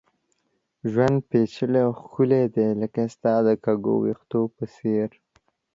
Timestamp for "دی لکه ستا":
2.55-3.33